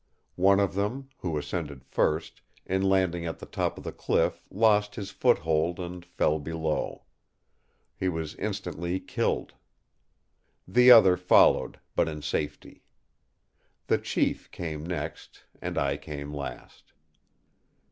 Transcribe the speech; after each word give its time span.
One 0.41 0.59
of 0.59 0.73
them, 0.73 1.09
who 1.19 1.37
ascended 1.37 1.85
first, 1.85 2.41
in 2.65 2.81
landing 2.81 3.27
at 3.27 3.37
the 3.37 3.45
top 3.45 3.77
of 3.77 3.83
the 3.83 3.91
cliff 3.91 4.41
lost 4.49 4.95
his 4.95 5.11
foothold 5.11 5.79
and 5.79 6.03
fell 6.03 6.39
below. 6.39 7.03
He 7.95 8.09
was 8.09 8.33
instantly 8.37 8.99
killed. 8.99 9.53
The 10.67 10.89
other 10.89 11.17
followed, 11.17 11.79
but 11.95 12.07
in 12.09 12.23
safety. 12.23 12.83
The 13.85 13.99
chief 13.99 14.49
came 14.49 14.83
next, 14.83 15.43
and 15.61 15.77
I 15.77 15.97
came 15.97 16.33
last. 16.33 16.93